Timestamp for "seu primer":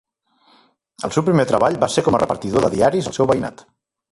1.17-1.45